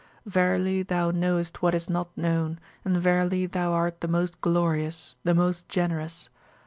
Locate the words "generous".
5.69-6.31